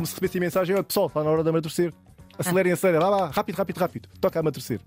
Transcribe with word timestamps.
como 0.00 0.06
se 0.06 0.14
recebesse 0.14 0.38
a 0.38 0.40
mensagem: 0.40 0.74
olha, 0.74 0.84
pessoal, 0.84 1.06
está 1.06 1.22
na 1.22 1.30
hora 1.30 1.42
de 1.42 1.48
amadurecer. 1.50 1.92
Acelerem, 2.38 2.72
acelerem, 2.72 3.00
lá, 3.00 3.10
lá, 3.10 3.26
rápido, 3.28 3.56
rápido, 3.56 3.76
rápido. 3.76 4.08
Toca 4.18 4.38
a 4.38 4.40
amadurecer. 4.40 4.80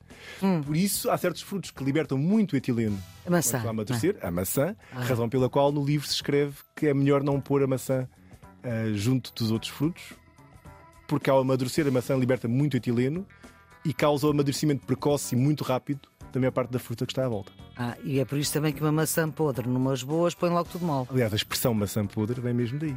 Por 0.66 0.76
isso, 0.76 1.12
há 1.12 1.18
certos 1.18 1.44
frutos 1.44 1.70
que 1.70 1.84
libertam 1.84 2.18
muito 2.18 2.56
etileno. 2.56 2.98
A 3.28 3.30
maçã, 3.30 3.60
a 3.60 3.70
amadurecer, 3.70 4.18
a 4.24 4.32
maçã, 4.32 4.76
razão 4.92 5.30
pela 5.30 5.48
qual 5.48 5.72
no 5.72 5.86
livro 5.86 6.08
se 6.08 6.16
escreve 6.16 6.56
que 6.76 6.88
é 6.88 6.94
melhor 6.96 7.22
não 7.22 7.40
pôr 7.40 7.62
a 7.62 7.68
maçã 7.68 8.08
ah, 8.64 8.92
junto 8.96 9.32
dos 9.36 9.52
outros 9.52 9.70
frutos, 9.70 10.02
porque 11.08 11.30
ao 11.30 11.40
amadurecer 11.40 11.86
a 11.86 11.92
maçã 11.92 12.16
liberta 12.16 12.48
muito 12.48 12.76
etileno 12.76 13.24
e 13.86 13.94
causa 13.94 14.26
o 14.26 14.32
amadurecimento 14.32 14.88
precoce 14.88 15.36
e 15.36 15.38
muito 15.38 15.64
rápido 15.64 16.10
da 16.32 16.40
maior 16.40 16.52
parte 16.52 16.72
da 16.72 16.80
fruta 16.80 17.06
que 17.06 17.12
está 17.12 17.26
à 17.26 17.30
volta. 17.30 17.52
Ah, 17.78 17.96
e 18.04 18.20
é 18.20 18.26
por 18.26 18.40
isso 18.40 18.52
também 18.52 18.74
que 18.74 18.82
uma 18.82 18.92
maçã 18.92 19.30
podre, 19.30 19.68
numas 19.68 20.02
boas, 20.02 20.34
põe 20.34 20.50
logo 20.50 20.70
tudo 20.72 20.88
mal. 20.88 21.08
Aliás, 21.12 21.32
a 21.32 21.36
expressão 21.36 21.72
maçã 21.76 22.04
podre 22.08 22.42
vem 22.42 22.54
mesmo 22.54 22.80
daí. 22.80 22.96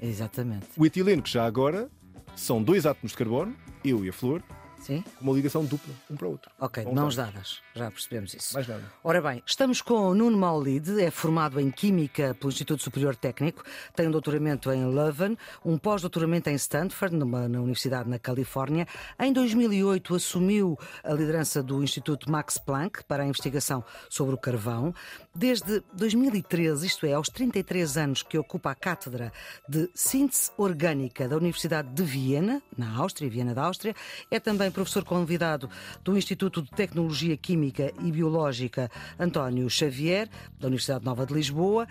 Exatamente. 0.00 0.66
O 0.76 0.86
etileno, 0.86 1.22
que 1.22 1.30
já 1.30 1.44
agora 1.44 1.88
são 2.34 2.62
dois 2.62 2.86
átomos 2.86 3.12
de 3.12 3.18
carbono, 3.18 3.54
eu 3.84 4.04
e 4.04 4.08
a 4.08 4.12
flor, 4.12 4.42
Sim? 4.80 5.04
com 5.18 5.24
uma 5.24 5.34
ligação 5.34 5.64
dupla, 5.64 5.94
um 6.10 6.16
para 6.16 6.26
o 6.26 6.30
outro. 6.30 6.50
Ok, 6.58 6.84
Não 6.84 6.94
mãos 6.94 7.16
dadas. 7.16 7.60
Já 7.74 7.90
percebemos 7.90 8.34
isso. 8.34 8.54
Mais 8.54 8.66
nada. 8.66 8.82
Ora 9.04 9.20
bem, 9.20 9.42
estamos 9.46 9.82
com 9.82 10.10
o 10.10 10.14
Nuno 10.14 10.36
Maulide, 10.36 11.02
é 11.02 11.10
formado 11.10 11.60
em 11.60 11.70
Química 11.70 12.34
pelo 12.34 12.50
Instituto 12.50 12.82
Superior 12.82 13.14
Técnico, 13.14 13.62
tem 13.94 14.08
um 14.08 14.10
doutoramento 14.10 14.72
em 14.72 14.84
Leuven, 14.86 15.36
um 15.64 15.78
pós-doutoramento 15.78 16.50
em 16.50 16.54
Stanford, 16.54 17.14
numa, 17.14 17.48
na 17.48 17.58
Universidade 17.58 18.08
na 18.08 18.18
Califórnia. 18.18 18.86
Em 19.18 19.32
2008 19.32 20.14
assumiu 20.14 20.78
a 21.04 21.12
liderança 21.12 21.62
do 21.62 21.82
Instituto 21.82 22.30
Max 22.30 22.58
Planck 22.58 23.04
para 23.04 23.22
a 23.22 23.26
investigação 23.26 23.84
sobre 24.08 24.34
o 24.34 24.38
carvão. 24.38 24.94
Desde 25.34 25.82
2013, 25.92 26.86
isto 26.86 27.06
é, 27.06 27.12
aos 27.12 27.28
33 27.28 27.96
anos 27.96 28.22
que 28.22 28.38
ocupa 28.38 28.70
a 28.70 28.74
cátedra 28.74 29.32
de 29.68 29.88
Síntese 29.94 30.50
Orgânica 30.56 31.28
da 31.28 31.36
Universidade 31.36 31.88
de 31.88 32.02
Viena, 32.02 32.62
na 32.76 32.96
Áustria, 32.96 33.30
Viena 33.30 33.54
da 33.54 33.64
Áustria, 33.64 33.94
é 34.30 34.40
também 34.40 34.69
professor 34.72 35.04
convidado 35.04 35.68
do 36.04 36.16
Instituto 36.16 36.62
de 36.62 36.70
Tecnologia 36.70 37.36
Química 37.36 37.92
e 38.02 38.10
Biológica 38.10 38.90
António 39.18 39.68
Xavier, 39.68 40.28
da 40.58 40.66
Universidade 40.66 41.04
Nova 41.04 41.26
de 41.26 41.34
Lisboa. 41.34 41.86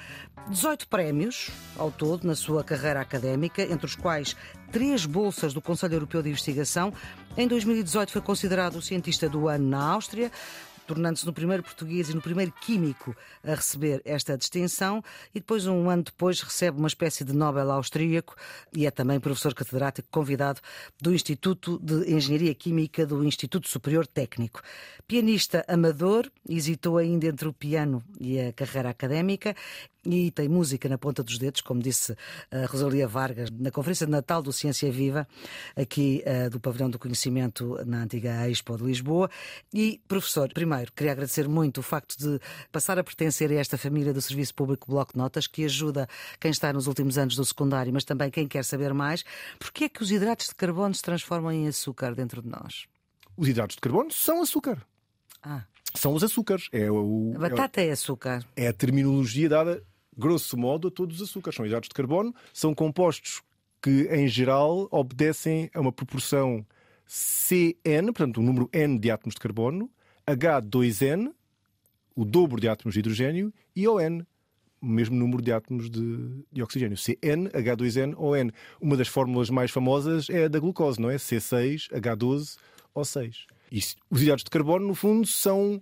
18 0.49 0.87
prémios 0.87 1.49
ao 1.77 1.91
todo 1.91 2.25
na 2.25 2.35
sua 2.35 2.63
carreira 2.63 3.01
académica, 3.01 3.61
entre 3.61 3.85
os 3.85 3.95
quais 3.95 4.35
três 4.71 5.05
bolsas 5.05 5.53
do 5.53 5.61
Conselho 5.61 5.95
Europeu 5.95 6.21
de 6.21 6.29
Investigação. 6.29 6.93
Em 7.37 7.47
2018 7.47 8.11
foi 8.11 8.21
considerado 8.21 8.75
o 8.75 8.81
cientista 8.81 9.29
do 9.29 9.47
ano 9.47 9.67
na 9.67 9.83
Áustria 9.83 10.31
tornando-se 10.89 11.23
no 11.23 11.31
primeiro 11.31 11.61
português 11.61 12.09
e 12.09 12.15
no 12.15 12.21
primeiro 12.21 12.51
químico 12.51 13.15
a 13.43 13.53
receber 13.53 14.01
esta 14.03 14.35
distinção, 14.35 15.03
e 15.35 15.39
depois, 15.39 15.67
um 15.67 15.87
ano 15.87 16.01
depois, 16.01 16.41
recebe 16.41 16.79
uma 16.79 16.87
espécie 16.87 17.23
de 17.23 17.31
Nobel 17.31 17.71
austríaco 17.71 18.35
e 18.73 18.87
é 18.87 18.91
também 18.91 19.19
professor 19.19 19.53
catedrático 19.53 20.07
convidado 20.09 20.59
do 20.99 21.13
Instituto 21.13 21.77
de 21.77 22.11
Engenharia 22.11 22.55
Química 22.55 23.05
do 23.05 23.23
Instituto 23.23 23.69
Superior 23.69 24.07
Técnico. 24.07 24.63
Pianista 25.07 25.63
amador, 25.67 26.27
hesitou 26.47 26.97
ainda 26.97 27.27
entre 27.27 27.47
o 27.47 27.53
piano 27.53 28.03
e 28.19 28.39
a 28.39 28.51
carreira 28.51 28.89
académica. 28.89 29.55
E 30.05 30.31
tem 30.31 30.47
música 30.47 30.87
na 30.87 30.97
ponta 30.97 31.21
dos 31.21 31.37
dedos, 31.37 31.59
como 31.59 31.81
disse 31.81 32.15
a 32.49 32.65
Rosalia 32.67 33.05
Vargas 33.05 33.49
na 33.51 33.69
Conferência 33.69 34.05
de 34.05 34.11
Natal 34.11 34.41
do 34.41 34.53
Ciência 34.53 34.89
Viva, 34.89 35.27
aqui 35.75 36.21
eh, 36.25 36.49
do 36.49 36.57
Pavilhão 36.57 36.89
do 36.89 36.97
Conhecimento 36.97 37.77
na 37.85 38.03
antiga 38.03 38.49
Expo 38.49 38.77
de 38.77 38.83
Lisboa. 38.85 39.29
E, 39.73 39.99
professor, 40.07 40.49
primeiro, 40.53 40.91
queria 40.93 41.11
agradecer 41.11 41.49
muito 41.49 41.79
o 41.79 41.83
facto 41.83 42.17
de 42.17 42.39
passar 42.71 42.97
a 42.97 43.03
pertencer 43.03 43.51
a 43.51 43.55
esta 43.55 43.77
família 43.77 44.13
do 44.13 44.21
Serviço 44.21 44.55
Público 44.55 44.89
Bloco 44.89 45.11
de 45.11 45.17
Notas, 45.17 45.47
que 45.47 45.65
ajuda 45.65 46.07
quem 46.39 46.51
está 46.51 46.71
nos 46.71 46.87
últimos 46.87 47.17
anos 47.17 47.35
do 47.35 47.43
secundário, 47.43 47.91
mas 47.91 48.05
também 48.05 48.31
quem 48.31 48.47
quer 48.47 48.63
saber 48.63 48.93
mais. 48.93 49.25
Porquê 49.59 49.83
é 49.85 49.89
que 49.89 50.01
os 50.01 50.11
hidratos 50.11 50.47
de 50.47 50.55
carbono 50.55 50.95
se 50.95 51.01
transformam 51.01 51.51
em 51.51 51.67
açúcar 51.67 52.15
dentro 52.15 52.41
de 52.41 52.47
nós? 52.47 52.85
Os 53.35 53.49
hidratos 53.49 53.75
de 53.75 53.81
carbono 53.81 54.11
são 54.11 54.41
açúcar. 54.41 54.81
Ah, 55.43 55.63
São 55.95 56.13
os 56.13 56.23
açúcares. 56.23 56.67
É, 56.71 56.89
o, 56.91 57.33
a 57.35 57.39
batata 57.39 57.81
é 57.81 57.91
açúcar. 57.91 58.45
é 58.55 58.67
a 58.67 58.73
terminologia 58.73 59.47
dada, 59.49 59.81
grosso 60.19 60.57
modo, 60.57 60.91
todos 60.91 61.21
os 61.21 61.29
açúcares. 61.29 61.55
São 61.55 61.65
hidratos 61.65 61.89
de 61.89 61.95
carbono, 61.95 62.33
são 62.53 62.75
compostos 62.75 63.41
que, 63.81 64.07
em 64.11 64.27
geral, 64.27 64.87
obedecem 64.91 65.69
a 65.73 65.79
uma 65.79 65.91
proporção 65.91 66.65
CN, 67.05 68.07
portanto, 68.13 68.37
o 68.37 68.43
número 68.43 68.69
N 68.71 68.99
de 68.99 69.09
átomos 69.09 69.33
de 69.33 69.41
carbono, 69.41 69.89
H2N, 70.27 71.31
o 72.15 72.25
dobro 72.25 72.59
de 72.59 72.67
átomos 72.67 72.93
de 72.93 72.99
hidrogênio, 72.99 73.53
e 73.75 73.87
ON, 73.87 74.21
o 74.81 74.85
mesmo 74.85 75.15
número 75.15 75.41
de 75.41 75.51
átomos 75.51 75.89
de, 75.89 76.45
de 76.51 76.61
oxigênio. 76.61 76.97
CN, 76.97 77.49
H2N, 77.49 78.15
ON. 78.17 78.51
Uma 78.79 78.95
das 78.95 79.07
fórmulas 79.07 79.49
mais 79.49 79.71
famosas 79.71 80.29
é 80.29 80.45
a 80.45 80.47
da 80.47 80.59
glucose, 80.59 81.01
não 81.01 81.09
é? 81.09 81.15
C6, 81.15 81.89
H12, 81.91 82.57
O6. 82.95 83.45
E 83.71 83.79
os 84.09 84.21
hidratos 84.21 84.43
de 84.43 84.49
carbono, 84.49 84.87
no 84.87 84.95
fundo, 84.95 85.25
são 85.27 85.81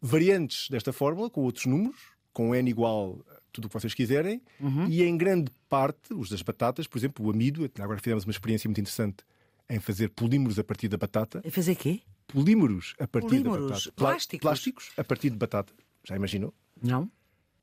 variantes 0.00 0.68
desta 0.70 0.92
fórmula, 0.92 1.28
com 1.28 1.42
outros 1.42 1.66
números, 1.66 2.00
com 2.38 2.54
N 2.54 2.70
igual 2.70 3.18
tudo 3.50 3.64
o 3.64 3.68
que 3.68 3.74
vocês 3.74 3.92
quiserem, 3.94 4.40
e 4.88 5.02
em 5.02 5.16
grande 5.16 5.50
parte, 5.68 6.14
os 6.14 6.28
das 6.30 6.40
batatas, 6.40 6.86
por 6.86 6.96
exemplo, 6.96 7.26
o 7.26 7.30
amido, 7.32 7.68
agora 7.80 7.98
fizemos 7.98 8.24
uma 8.24 8.30
experiência 8.30 8.68
muito 8.68 8.80
interessante 8.80 9.24
em 9.68 9.80
fazer 9.80 10.10
polímeros 10.10 10.56
a 10.56 10.62
partir 10.62 10.86
da 10.88 10.96
batata. 10.96 11.42
E 11.44 11.50
fazer 11.50 11.74
quê? 11.74 12.00
Polímeros 12.28 12.94
a 13.00 13.08
partir 13.08 13.26
Polímeros? 13.28 13.56
da 13.66 13.68
batata. 13.74 13.92
Plá- 13.92 14.10
Plásticos? 14.10 14.42
Plásticos 14.42 14.90
a 14.96 15.02
partir 15.02 15.30
de 15.30 15.36
batata. 15.36 15.72
Já 16.04 16.14
imaginou? 16.14 16.54
Não? 16.80 17.10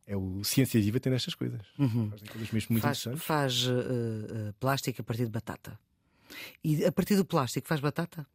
É 0.05 0.17
o 0.17 0.43
Ciência 0.43 0.81
Viva 0.81 0.99
tem 0.99 1.13
estas 1.13 1.33
coisas. 1.35 1.61
Fazem 1.77 2.27
coisas 2.29 2.51
mesmo 2.51 2.73
muito 2.73 2.83
faz 2.83 2.99
interessantes. 2.99 3.23
faz 3.23 3.53
eh, 3.67 4.49
eh, 4.49 4.53
plástico 4.59 5.01
a 5.01 5.03
partir 5.05 5.23
de 5.25 5.31
batata. 5.31 5.79
E 6.63 6.83
a 6.83 6.91
partir 6.91 7.15
do 7.15 7.23
plástico 7.23 7.67
faz 7.67 7.79
batata? 7.79 8.27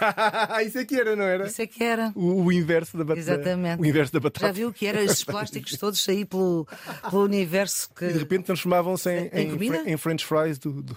Isso 0.66 0.78
aqui 0.78 0.98
era, 0.98 1.16
não 1.16 1.24
era? 1.24 1.46
Isso 1.46 1.62
é 1.62 1.66
que 1.66 1.82
era. 1.82 2.12
O, 2.14 2.44
o 2.44 2.52
inverso 2.52 2.96
da 2.96 3.04
batata. 3.04 3.20
Exatamente. 3.20 3.80
O 3.80 3.86
inverso 3.86 4.12
da 4.12 4.20
batata. 4.20 4.46
Já 4.46 4.52
viu 4.52 4.72
que 4.72 4.86
eram 4.86 5.00
esses 5.00 5.24
plásticos 5.24 5.76
todos 5.78 6.06
aí 6.08 6.24
pelo, 6.24 6.66
pelo 7.08 7.22
universo 7.22 7.90
que. 7.94 8.06
E 8.06 8.12
de 8.12 8.18
repente 8.18 8.44
transformavam-se 8.44 9.10
em, 9.10 9.30
Em 9.32 9.50
em, 9.52 9.92
em 9.92 9.96
French 9.96 10.24
fries 10.24 10.58
do, 10.58 10.82
do, 10.82 10.96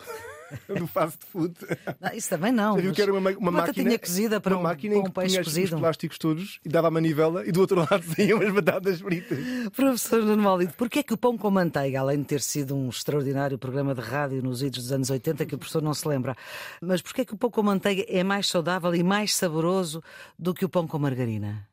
do 0.68 0.88
fast 0.88 1.20
food. 1.26 1.54
Não, 2.00 2.12
isso 2.14 2.30
também 2.30 2.52
não. 2.52 2.76
Viu 2.78 2.92
que 2.94 3.02
era 3.02 3.12
uma, 3.12 3.22
ma- 3.22 3.38
uma 3.38 3.52
máquina 3.52 3.98
cozida 3.98 4.40
para 4.40 4.54
uma 4.56 4.60
um, 4.60 4.64
máquina 4.64 4.96
para 4.96 5.10
um 5.10 5.12
peixe 5.12 5.30
punha 5.36 5.42
os- 5.42 5.48
os 5.48 5.54
cozido. 5.54 5.78
plásticos 5.80 6.18
todos 6.18 6.60
e 6.66 6.70
dava 6.70 6.88
a 6.88 6.92
manivela 6.92 7.46
e 7.48 7.52
do 7.52 7.60
outro 7.60 7.78
lado 7.90 8.04
saíam 8.16 8.42
as 8.42 8.54
batatas 8.54 9.00
fritas. 9.02 9.38
Professor 9.76 10.24
Nuno 10.24 10.42
Maldito, 10.44 10.74
porquê 10.76 11.00
é 11.00 11.04
que 11.04 11.14
o 11.14 11.18
pão 11.18 11.38
com 11.38 11.50
manteiga, 11.52 12.00
além 12.00 12.20
de 12.20 12.26
ter 12.26 12.42
sido 12.42 12.76
um 12.76 12.90
extraordinário 12.90 13.58
programa 13.58 13.94
de 13.96 14.02
rádio 14.02 14.42
nos 14.44 14.62
idos 14.62 14.84
dos 14.84 14.92
anos 14.92 15.10
80, 15.10 15.46
que 15.46 15.56
o 15.56 15.58
professor 15.58 15.82
não 15.82 15.94
se 15.94 16.08
lembra, 16.08 16.36
mas 16.82 17.02
porquê 17.02 17.22
é 17.22 17.26
que 17.26 17.34
o 17.34 17.38
pão 17.38 17.50
com 17.50 17.64
manteiga 17.64 18.06
é 18.08 18.24
mais 18.24 18.48
saudável 18.48 18.94
e 18.96 19.04
mais 19.04 19.36
saboroso 19.36 20.02
do 20.38 20.54
que 20.54 20.66
o 20.66 20.70
pão 20.70 20.88
com 20.88 21.00
margarina? 21.00 21.68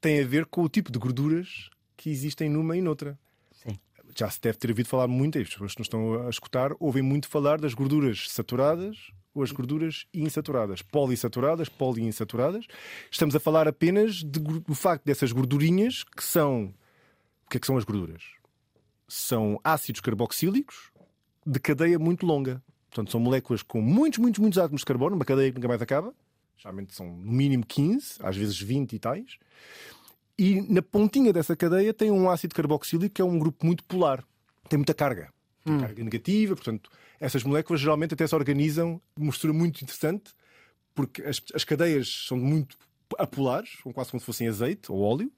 Tem 0.00 0.20
a 0.20 0.26
ver 0.26 0.46
com 0.46 0.62
o 0.62 0.68
tipo 0.68 0.90
de 0.90 0.98
gorduras 0.98 1.70
que 1.96 2.10
existem 2.10 2.48
numa 2.48 2.76
e 2.76 2.82
noutra. 2.82 3.16
Já 4.14 4.28
se 4.28 4.40
deve 4.40 4.58
ter 4.58 4.70
ouvido 4.70 4.88
falar 4.88 5.08
muito, 5.08 5.38
as 5.38 5.48
pessoas 5.48 5.72
que 5.72 5.80
nos 5.80 5.86
estão 5.86 6.26
a 6.26 6.30
escutar 6.30 6.72
ouvem 6.78 7.02
muito 7.02 7.28
falar 7.28 7.58
das 7.58 7.74
gorduras 7.74 8.26
saturadas 8.28 9.10
ou 9.34 9.42
as 9.42 9.50
gorduras 9.50 10.06
insaturadas, 10.12 10.82
polissaturadas, 10.82 11.68
poliinsaturadas. 11.68 12.66
Estamos 13.10 13.34
a 13.34 13.40
falar 13.40 13.66
apenas 13.66 14.16
de 14.16 14.40
do 14.40 14.74
facto 14.74 15.04
dessas 15.04 15.32
gordurinhas 15.32 16.04
que 16.04 16.22
são. 16.22 16.74
O 17.46 17.50
que 17.50 17.56
é 17.56 17.60
que 17.60 17.66
são 17.66 17.76
as 17.76 17.84
gorduras? 17.84 18.22
São 19.08 19.58
ácidos 19.64 20.00
carboxílicos 20.00 20.90
de 21.46 21.58
cadeia 21.58 21.98
muito 21.98 22.26
longa. 22.26 22.62
Portanto, 22.90 23.10
são 23.10 23.20
moléculas 23.20 23.62
com 23.62 23.80
muitos, 23.80 24.18
muitos, 24.18 24.38
muitos 24.38 24.58
átomos 24.58 24.82
de 24.82 24.86
carbono, 24.86 25.16
uma 25.16 25.24
cadeia 25.24 25.50
que 25.50 25.56
nunca 25.56 25.68
mais 25.68 25.80
acaba. 25.80 26.14
Geralmente 26.58 26.94
são 26.94 27.06
no 27.06 27.32
mínimo 27.32 27.64
15, 27.66 28.16
às 28.20 28.36
vezes 28.36 28.60
20 28.60 28.92
e 28.92 28.98
tais. 28.98 29.38
E 30.42 30.60
na 30.62 30.82
pontinha 30.82 31.32
dessa 31.32 31.54
cadeia 31.54 31.92
tem 31.94 32.10
um 32.10 32.28
ácido 32.30 32.54
carboxílico 32.54 33.14
que 33.14 33.22
é 33.22 33.24
um 33.24 33.38
grupo 33.38 33.64
muito 33.64 33.84
polar. 33.84 34.24
Tem 34.68 34.76
muita 34.76 34.94
carga. 34.94 35.28
Tem 35.64 35.78
carga 35.78 36.02
negativa, 36.02 36.56
portanto, 36.56 36.90
essas 37.20 37.44
moléculas 37.44 37.80
geralmente 37.80 38.14
até 38.14 38.26
se 38.26 38.34
organizam 38.34 39.00
de 39.16 39.24
mistura 39.24 39.52
muito 39.52 39.80
interessante, 39.82 40.32
porque 40.94 41.22
as, 41.22 41.40
as 41.54 41.62
cadeias 41.64 42.24
são 42.26 42.36
muito 42.36 42.76
apolares, 43.18 43.70
são 43.82 43.92
quase 43.92 44.10
como 44.10 44.18
se 44.20 44.26
fossem 44.26 44.48
azeite 44.48 44.90
ou 44.90 45.00
óleo, 45.00 45.30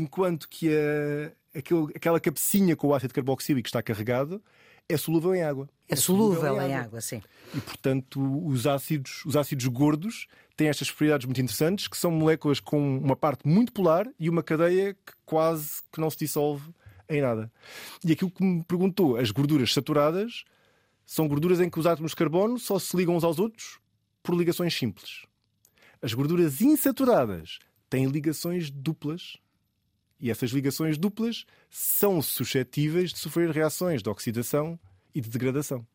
enquanto 0.00 0.48
que 0.48 0.70
a, 0.74 1.58
aquele- 1.58 1.92
aquela 1.94 2.18
cabecinha 2.18 2.74
com 2.74 2.86
o 2.88 2.94
ácido 2.94 3.12
carboxílico 3.12 3.64
que 3.64 3.68
está 3.68 3.82
carregado 3.82 4.42
é 4.88 4.96
solúvel 4.96 5.34
em 5.34 5.42
água. 5.42 5.68
É 5.86 5.94
solúvel 5.96 6.54
em 6.62 6.74
água, 6.74 7.00
sim. 7.02 7.20
E, 7.54 7.60
portanto, 7.60 8.46
os 8.46 8.66
ácidos, 8.66 9.22
os 9.26 9.36
ácidos 9.36 9.66
gordos 9.66 10.26
têm 10.58 10.68
estas 10.68 10.90
propriedades 10.90 11.24
muito 11.24 11.40
interessantes, 11.40 11.86
que 11.86 11.96
são 11.96 12.10
moléculas 12.10 12.58
com 12.58 12.98
uma 12.98 13.14
parte 13.14 13.46
muito 13.46 13.72
polar 13.72 14.08
e 14.18 14.28
uma 14.28 14.42
cadeia 14.42 14.92
que 14.92 15.12
quase 15.24 15.80
que 15.92 16.00
não 16.00 16.10
se 16.10 16.18
dissolve 16.18 16.74
em 17.08 17.22
nada. 17.22 17.50
E 18.04 18.10
aquilo 18.10 18.28
que 18.28 18.42
me 18.42 18.64
perguntou, 18.64 19.16
as 19.16 19.30
gorduras 19.30 19.72
saturadas 19.72 20.42
são 21.06 21.28
gorduras 21.28 21.60
em 21.60 21.70
que 21.70 21.78
os 21.78 21.86
átomos 21.86 22.10
de 22.10 22.16
carbono 22.16 22.58
só 22.58 22.76
se 22.76 22.96
ligam 22.96 23.14
uns 23.14 23.22
aos 23.22 23.38
outros 23.38 23.78
por 24.20 24.34
ligações 24.34 24.74
simples. 24.74 25.24
As 26.02 26.12
gorduras 26.12 26.60
insaturadas 26.60 27.60
têm 27.88 28.06
ligações 28.06 28.68
duplas 28.68 29.36
e 30.18 30.28
essas 30.28 30.50
ligações 30.50 30.98
duplas 30.98 31.46
são 31.70 32.20
suscetíveis 32.20 33.12
de 33.12 33.20
sofrer 33.20 33.50
reações 33.50 34.02
de 34.02 34.10
oxidação 34.10 34.78
e 35.14 35.20
de 35.20 35.30
degradação. 35.30 35.86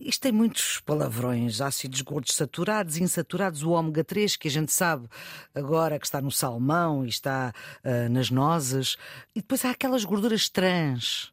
Isto 0.00 0.22
tem 0.22 0.32
muitos 0.32 0.80
palavrões, 0.80 1.60
ácidos 1.60 2.00
gordos 2.00 2.34
saturados, 2.34 2.96
insaturados, 2.96 3.62
o 3.62 3.70
ômega 3.70 4.02
3, 4.02 4.34
que 4.36 4.48
a 4.48 4.50
gente 4.50 4.72
sabe 4.72 5.06
agora 5.54 5.96
que 5.98 6.06
está 6.06 6.20
no 6.20 6.30
salmão 6.30 7.04
e 7.04 7.08
está 7.08 7.52
uh, 7.84 8.08
nas 8.10 8.30
nozes, 8.30 8.96
e 9.34 9.40
depois 9.40 9.64
há 9.64 9.70
aquelas 9.70 10.04
gorduras 10.04 10.48
trans. 10.48 11.32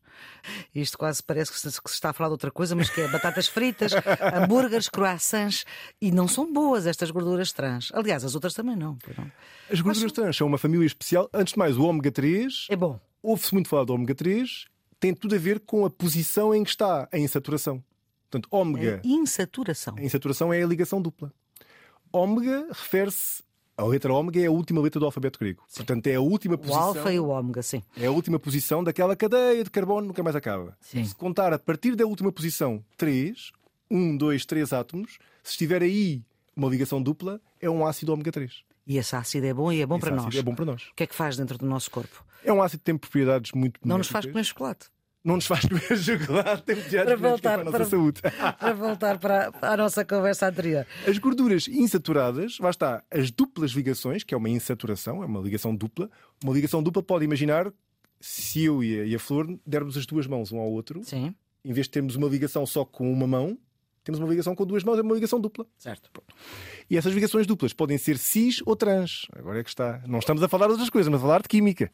Isto 0.73 0.99
quase 0.99 1.23
parece 1.23 1.51
que 1.51 1.57
se, 1.57 1.67
está 1.67 2.11
a 2.11 2.13
falar 2.13 2.29
de 2.29 2.33
outra 2.33 2.51
coisa, 2.51 2.75
mas 2.75 2.91
que 2.91 3.01
é 3.01 3.07
batatas 3.07 3.47
fritas, 3.47 3.91
hambúrgueres, 4.35 4.87
croissants, 4.87 5.65
e 5.99 6.11
não 6.11 6.27
são 6.27 6.51
boas 6.53 6.85
estas 6.85 7.09
gorduras 7.09 7.51
trans. 7.51 7.91
Aliás, 7.91 8.23
as 8.23 8.35
outras 8.35 8.53
também 8.53 8.75
não. 8.75 8.99
não. 9.17 9.31
As 9.69 9.81
gorduras 9.81 10.11
mas... 10.11 10.11
trans 10.11 10.37
são 10.37 10.45
uma 10.45 10.59
família 10.59 10.85
especial. 10.85 11.27
Antes 11.33 11.53
de 11.53 11.59
mais, 11.59 11.75
o 11.75 11.83
ômega 11.83 12.11
3 12.11 12.67
é 12.69 12.75
bom. 12.75 12.99
Ouve-se 13.23 13.53
muito 13.53 13.67
falar 13.67 13.83
do 13.83 13.93
ômega 13.93 14.13
3, 14.13 14.65
tem 14.99 15.13
tudo 15.13 15.35
a 15.35 15.39
ver 15.39 15.59
com 15.59 15.85
a 15.85 15.89
posição 15.89 16.53
em 16.53 16.63
que 16.63 16.69
está, 16.69 17.07
em 17.11 17.23
insaturação. 17.23 17.83
Portanto, 18.31 18.47
ômega. 18.49 19.01
É 19.03 19.07
insaturação. 19.07 19.95
A 19.97 20.03
insaturação 20.03 20.53
é 20.53 20.63
a 20.63 20.65
ligação 20.65 21.01
dupla. 21.01 21.33
Ômega 22.13 22.67
refere-se. 22.69 23.43
A 23.77 23.83
letra 23.83 24.13
ômega 24.13 24.39
é 24.39 24.45
a 24.45 24.51
última 24.51 24.79
letra 24.79 24.99
do 24.99 25.05
alfabeto 25.05 25.37
grego. 25.39 25.63
Sim. 25.67 25.77
Portanto, 25.77 26.07
é 26.07 26.15
a 26.15 26.21
última 26.21 26.57
posição. 26.57 26.81
O 26.81 26.83
alfa 26.83 27.13
e 27.13 27.19
o 27.19 27.27
ômega, 27.27 27.61
sim. 27.61 27.83
É 27.97 28.05
a 28.05 28.11
última 28.11 28.39
posição 28.39 28.83
daquela 28.83 29.15
cadeia 29.15 29.63
de 29.63 29.69
carbono 29.69 30.07
nunca 30.07 30.23
mais 30.23 30.35
acaba. 30.35 30.77
Sim. 30.79 31.03
Se 31.03 31.13
contar 31.13 31.51
a 31.51 31.59
partir 31.59 31.95
da 31.95 32.05
última 32.05 32.31
posição 32.31 32.83
3, 32.95 33.51
1, 33.89 34.17
2, 34.17 34.45
3 34.45 34.73
átomos, 34.73 35.17
se 35.43 35.51
estiver 35.51 35.81
aí 35.81 36.21
uma 36.55 36.69
ligação 36.69 37.01
dupla, 37.01 37.41
é 37.59 37.69
um 37.69 37.85
ácido 37.85 38.13
ômega 38.13 38.31
3. 38.31 38.63
E 38.87 38.97
esse 38.97 39.15
ácido 39.15 39.45
é 39.45 39.53
bom 39.53 39.71
e 39.71 39.81
é 39.81 39.85
bom 39.85 39.95
esse 39.95 40.05
para 40.05 40.15
nós. 40.15 40.35
É 40.35 40.41
bom 40.41 40.55
para 40.55 40.65
nós. 40.65 40.83
O 40.83 40.95
que 40.95 41.03
é 41.03 41.07
que 41.07 41.15
faz 41.15 41.35
dentro 41.35 41.57
do 41.57 41.65
nosso 41.65 41.89
corpo? 41.91 42.23
É 42.43 42.53
um 42.53 42.61
ácido 42.61 42.79
que 42.79 42.85
tem 42.85 42.97
propriedades 42.97 43.51
muito 43.51 43.79
Não 43.83 43.97
nos 43.97 44.07
faz 44.07 44.25
comer 44.25 44.43
chocolate 44.43 44.87
não 45.23 45.35
nos 45.35 45.45
faz 45.45 45.65
comer 45.65 45.97
chocolate, 45.97 46.63
temos 46.63 46.89
de 46.89 47.03
para 47.03 47.15
voltar 47.15 47.59
para 47.59 47.61
a 47.61 47.63
nossa 47.65 47.77
para, 47.77 47.85
saúde. 47.85 48.21
Para 48.59 48.73
voltar 48.73 49.19
para 49.19 49.51
a 49.61 49.77
nossa 49.77 50.03
conversa 50.03 50.47
anterior. 50.47 50.85
As 51.07 51.17
gorduras 51.17 51.67
insaturadas, 51.67 52.57
lá 52.59 52.69
está, 52.69 53.03
as 53.11 53.29
duplas 53.31 53.71
ligações, 53.71 54.23
que 54.23 54.33
é 54.33 54.37
uma 54.37 54.49
insaturação, 54.49 55.23
é 55.23 55.25
uma 55.25 55.39
ligação 55.39 55.75
dupla. 55.75 56.09
Uma 56.43 56.53
ligação 56.53 56.81
dupla 56.81 57.03
pode 57.03 57.23
imaginar 57.25 57.71
se 58.19 58.63
eu 58.63 58.83
e 58.83 58.99
a, 58.99 59.05
e 59.05 59.15
a 59.15 59.19
Flor 59.19 59.59
dermos 59.65 59.97
as 59.97 60.05
duas 60.05 60.27
mãos 60.27 60.51
um 60.51 60.59
ao 60.59 60.71
outro, 60.71 61.03
Sim. 61.03 61.35
em 61.63 61.73
vez 61.73 61.87
de 61.87 61.91
termos 61.91 62.15
uma 62.15 62.27
ligação 62.27 62.65
só 62.65 62.85
com 62.85 63.11
uma 63.11 63.27
mão, 63.27 63.57
temos 64.03 64.19
uma 64.19 64.27
ligação 64.27 64.55
com 64.55 64.65
duas 64.65 64.83
mãos, 64.83 64.97
é 64.97 65.01
uma 65.01 65.13
ligação 65.13 65.39
dupla. 65.39 65.65
Certo. 65.77 66.09
E 66.89 66.97
essas 66.97 67.13
ligações 67.13 67.45
duplas 67.45 67.71
podem 67.71 67.97
ser 67.97 68.17
cis 68.17 68.61
ou 68.65 68.75
trans. 68.75 69.27
Agora 69.33 69.59
é 69.59 69.63
que 69.63 69.69
está. 69.69 70.01
Não 70.07 70.19
estamos 70.19 70.41
a 70.41 70.47
falar 70.47 70.65
de 70.67 70.71
outras 70.71 70.89
coisas, 70.89 71.11
mas 71.11 71.19
a 71.19 71.21
falar 71.21 71.41
de 71.43 71.47
química. 71.47 71.91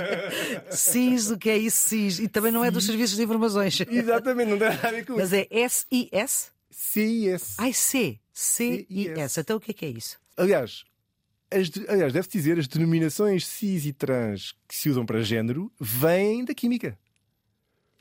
cis, 0.70 1.30
o 1.30 1.38
que 1.38 1.48
é 1.48 1.56
isso, 1.56 1.88
cis? 1.88 2.18
E 2.18 2.28
também 2.28 2.52
não 2.52 2.64
é 2.64 2.70
dos 2.70 2.84
serviços 2.84 3.16
de 3.16 3.22
informações. 3.22 3.80
Exatamente, 3.88 4.50
não 4.50 4.58
tem 4.58 4.68
nada 4.68 4.88
a 4.88 4.90
ver 4.90 5.06
com 5.06 5.14
mas 5.14 5.32
isso. 5.32 5.36
Mas 5.36 5.48
é 5.52 5.64
S-I-S? 5.64 6.50
C-I-S. 6.70 7.54
Ai, 7.58 7.72
C. 7.72 8.18
C-I-S. 8.32 9.40
Então 9.40 9.56
o 9.56 9.60
que 9.60 9.70
é 9.70 9.74
que 9.74 9.84
é 9.86 9.88
isso? 9.90 10.18
Aliás, 10.36 10.84
as, 11.50 11.70
aliás, 11.88 12.12
deve-se 12.12 12.32
dizer, 12.32 12.58
as 12.58 12.66
denominações 12.66 13.46
cis 13.46 13.86
e 13.86 13.92
trans 13.92 14.54
que 14.66 14.74
se 14.74 14.88
usam 14.90 15.04
para 15.06 15.22
género 15.22 15.72
vêm 15.80 16.44
da 16.44 16.54
química. 16.54 16.98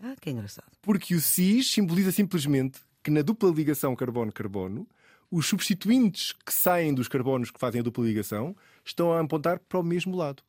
Ah, 0.02 0.16
que 0.20 0.30
engraçado. 0.30 0.72
Porque 0.82 1.14
o 1.14 1.22
cis 1.22 1.72
simboliza 1.72 2.12
simplesmente 2.12 2.80
que 3.04 3.12
na 3.12 3.22
dupla 3.22 3.50
ligação 3.52 3.96
carbono-carbono, 3.96 4.88
os 5.30 5.48
substituintes 5.48 6.34
que 6.46 6.54
saem 6.54 6.94
dos 6.94 7.08
carbonos 7.08 7.52
que 7.52 7.60
fazem 7.60 7.80
a 7.80 7.84
dupla 7.84 8.06
ligação 8.06 8.56
estão 8.84 9.14
a 9.14 9.20
apontar 9.20 9.60
para 9.60 9.80
o 9.80 9.84
mesmo 9.84 10.16
lado. 10.16 10.44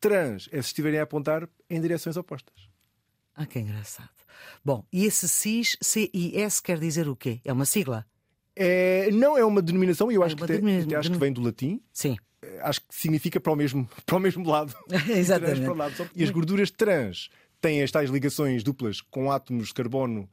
Trans 0.00 0.48
é 0.52 0.60
se 0.62 0.68
estiverem 0.68 1.00
a 1.00 1.02
apontar 1.02 1.48
em 1.68 1.80
direções 1.80 2.16
opostas. 2.16 2.68
Ah, 3.34 3.46
que 3.46 3.58
engraçado. 3.58 4.10
Bom, 4.64 4.84
e 4.92 5.04
esse 5.04 5.28
CIS, 5.28 5.76
CIS, 5.80 6.60
quer 6.60 6.78
dizer 6.78 7.08
o 7.08 7.16
quê? 7.16 7.40
É 7.44 7.52
uma 7.52 7.64
sigla? 7.64 8.06
É, 8.54 9.10
não 9.10 9.36
é 9.36 9.44
uma 9.44 9.62
denominação, 9.62 10.12
eu 10.12 10.22
ah, 10.22 10.26
acho, 10.26 10.36
que, 10.36 10.46
te, 10.46 10.94
acho 10.94 11.10
que 11.10 11.18
vem 11.18 11.32
do 11.32 11.40
latim. 11.40 11.80
Sim. 11.92 12.16
Eh, 12.42 12.60
acho 12.62 12.80
que 12.80 12.94
significa 12.94 13.40
para 13.40 13.52
o 13.52 13.56
mesmo, 13.56 13.88
para 14.04 14.16
o 14.16 14.20
mesmo 14.20 14.48
lado. 14.48 14.74
Exatamente. 15.08 15.66
Lado. 15.66 16.10
E 16.14 16.22
as 16.22 16.30
gorduras 16.30 16.70
trans 16.70 17.30
têm 17.60 17.82
as 17.82 17.90
tais 17.90 18.10
ligações 18.10 18.62
duplas 18.62 19.00
com 19.00 19.30
átomos 19.30 19.68
de 19.68 19.74
carbono 19.74 20.28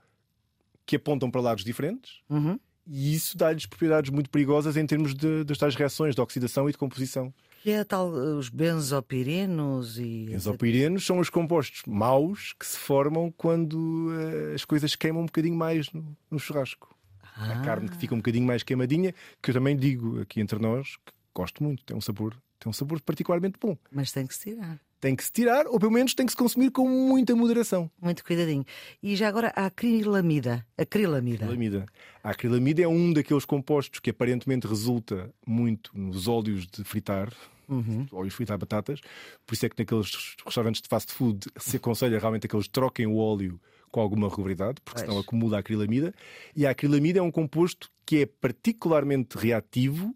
que 0.90 0.96
apontam 0.96 1.30
para 1.30 1.40
lados 1.40 1.64
diferentes. 1.64 2.22
Uhum. 2.28 2.60
E 2.88 3.14
isso 3.14 3.38
dá-lhes 3.38 3.68
propriedades 3.68 4.10
muito 4.10 4.28
perigosas 4.28 4.76
em 4.76 4.88
termos 4.88 5.14
de, 5.14 5.44
das 5.44 5.60
tais 5.60 5.76
reações 5.76 6.16
de 6.16 6.22
oxidação 6.22 6.68
e 6.68 6.72
de 6.72 6.80
composição. 6.80 7.32
Que 7.62 7.70
é 7.70 7.84
tal 7.84 8.10
os 8.10 8.50
benzopirenos 8.50 10.00
e. 10.00 10.26
Benzopirenos 10.32 11.06
são 11.06 11.20
os 11.20 11.30
compostos 11.30 11.84
maus 11.86 12.56
que 12.58 12.66
se 12.66 12.80
formam 12.80 13.32
quando 13.38 13.76
uh, 13.76 14.56
as 14.56 14.66
coisas 14.66 14.96
queimam 14.96 15.22
um 15.22 15.26
bocadinho 15.28 15.56
mais 15.56 15.92
no, 15.92 16.18
no 16.32 16.40
churrasco. 16.40 16.98
Ah. 17.36 17.60
A 17.60 17.62
carne 17.62 17.88
que 17.88 17.98
fica 17.98 18.16
um 18.16 18.18
bocadinho 18.18 18.48
mais 18.48 18.64
queimadinha, 18.64 19.14
que 19.44 19.52
eu 19.52 19.54
também 19.54 19.78
digo 19.78 20.20
aqui 20.22 20.42
entre 20.42 20.58
nós, 20.58 20.98
que 21.06 21.14
gosto 21.36 21.62
muito, 21.62 21.86
tem 21.86 21.96
um 21.96 22.02
sabor, 22.02 22.36
tem 22.60 22.68
um 22.68 22.74
sabor 22.74 23.00
particularmente 23.02 23.60
bom. 23.62 23.78
Mas 23.92 24.12
tem 24.12 24.26
que 24.26 24.34
se 24.34 24.56
tirar 24.56 24.82
tem 25.00 25.16
que 25.16 25.24
se 25.24 25.32
tirar, 25.32 25.66
ou 25.68 25.80
pelo 25.80 25.92
menos 25.92 26.14
tem 26.14 26.26
que 26.26 26.32
se 26.32 26.38
consumir 26.38 26.72
com 26.72 26.88
muita 26.88 27.36
moderação. 27.36 27.90
Muito 28.02 28.24
cuidadinho. 28.24 28.66
E 29.02 29.16
já 29.16 29.28
agora 29.28 29.52
a 29.56 29.66
acrilamida. 29.66 30.66
Acrilamida. 30.78 31.46
acrilamida. 31.46 31.86
A 32.24 32.32
acrilamida 32.32 32.82
é 32.82 32.88
um 32.88 33.14
daqueles 33.14 33.46
compostos 33.46 34.00
que 34.00 34.10
aparentemente 34.10 34.68
resulta 34.68 35.34
muito 35.46 35.92
nos 35.94 36.28
óleos 36.28 36.68
de 36.68 36.84
fritar. 36.84 37.32
Uhum. 37.68 38.08
Óleos 38.12 38.30
de 38.30 38.36
fritar 38.36 38.58
batatas, 38.58 39.00
por 39.46 39.54
isso 39.54 39.64
é 39.64 39.70
que 39.70 39.76
naqueles 39.78 40.36
restaurantes 40.44 40.82
de 40.82 40.90
fast 40.90 41.14
food 41.14 41.48
se 41.56 41.78
aconselha 41.78 42.18
realmente 42.18 42.48
a 42.48 42.50
que 42.50 42.56
eles 42.56 42.68
troquem 42.68 43.06
o 43.06 43.18
óleo 43.18 43.62
com 43.92 44.02
alguma 44.02 44.28
regularidade, 44.28 44.82
porque 44.84 45.02
senão 45.02 45.20
acumula 45.20 45.58
a 45.58 45.60
acrilamida. 45.60 46.12
E 46.56 46.66
a 46.66 46.72
acrilamida 46.72 47.20
é 47.20 47.22
um 47.22 47.32
composto 47.32 47.92
que 48.08 48.24
é 48.24 48.26
particularmente 48.26 49.38
reativo 49.38 50.16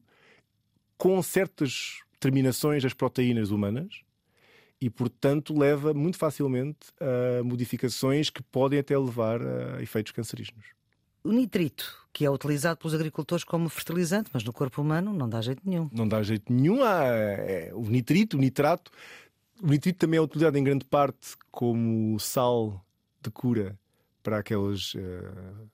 com 0.97 1.21
certas 1.21 1.99
terminações 2.19 2.81
das 2.81 2.93
proteínas 2.93 3.51
humanas 3.51 4.02
e, 4.79 4.89
portanto, 4.89 5.57
leva 5.57 5.93
muito 5.93 6.17
facilmente 6.17 6.79
a 6.99 7.43
modificações 7.43 8.29
que 8.29 8.43
podem 8.43 8.79
até 8.79 8.97
levar 8.97 9.41
a 9.41 9.81
efeitos 9.81 10.11
cancerígenos. 10.11 10.65
O 11.23 11.31
nitrito, 11.31 12.05
que 12.11 12.25
é 12.25 12.29
utilizado 12.29 12.77
pelos 12.77 12.93
agricultores 12.93 13.45
como 13.45 13.69
fertilizante, 13.69 14.29
mas 14.33 14.43
no 14.43 14.51
corpo 14.51 14.81
humano 14.81 15.13
não 15.13 15.29
dá 15.29 15.41
jeito 15.41 15.61
nenhum. 15.63 15.89
Não 15.93 16.05
dá 16.05 16.21
jeito 16.21 16.51
nenhum. 16.51 16.83
Há, 16.83 17.05
é, 17.05 17.71
o 17.73 17.83
nitrito, 17.83 18.35
o 18.35 18.39
nitrato. 18.39 18.91
O 19.61 19.67
nitrito 19.67 19.99
também 19.99 20.17
é 20.17 20.21
utilizado 20.21 20.57
em 20.57 20.63
grande 20.63 20.83
parte 20.83 21.37
como 21.49 22.19
sal 22.19 22.85
de 23.21 23.31
cura 23.31 23.79
para 24.21 24.39
aqueles 24.39 24.95
uh, 24.95 25.69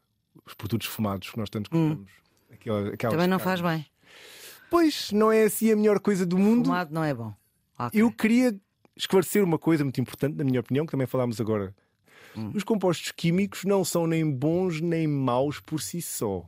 os 0.45 0.53
produtos 0.53 0.87
fumados 0.87 1.31
que 1.31 1.37
nós 1.37 1.49
tanto 1.49 1.75
hum. 1.75 1.89
gostamos. 1.89 2.11
Hum. 2.67 2.97
Também 2.97 3.27
não 3.27 3.39
faz 3.39 3.59
bem. 3.61 3.85
Pois, 4.69 5.11
não 5.11 5.31
é 5.31 5.43
assim 5.43 5.71
a 5.71 5.75
melhor 5.75 5.99
coisa 5.99 6.25
do 6.25 6.37
mundo. 6.37 6.65
Fumado 6.65 6.93
não 6.93 7.03
é 7.03 7.13
bom. 7.13 7.33
Okay. 7.77 8.01
Eu 8.01 8.11
queria 8.11 8.55
esclarecer 8.99 9.43
uma 9.43 9.57
coisa 9.57 9.83
muito 9.83 9.99
importante, 10.01 10.35
na 10.35 10.43
minha 10.43 10.59
opinião, 10.59 10.85
que 10.85 10.91
também 10.91 11.07
falámos 11.07 11.39
agora. 11.39 11.73
Hum. 12.35 12.51
Os 12.53 12.63
compostos 12.63 13.11
químicos 13.11 13.63
não 13.63 13.83
são 13.83 14.05
nem 14.05 14.29
bons 14.29 14.81
nem 14.81 15.07
maus 15.07 15.59
por 15.59 15.81
si 15.81 16.01
só. 16.01 16.45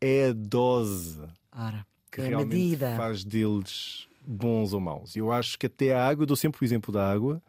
É 0.00 0.28
a 0.28 0.32
dose 0.32 1.20
Ora, 1.52 1.86
que 2.10 2.20
é 2.20 2.28
realmente 2.28 2.54
medida. 2.54 2.96
faz 2.96 3.24
deles 3.24 4.08
bons 4.20 4.72
ou 4.72 4.80
maus. 4.80 5.16
Eu 5.16 5.32
acho 5.32 5.58
que 5.58 5.66
até 5.66 5.94
a 5.94 6.06
água, 6.06 6.24
eu 6.24 6.26
dou 6.26 6.36
sempre 6.36 6.62
o 6.62 6.64
exemplo 6.64 6.92
da 6.92 7.10
água, 7.10 7.42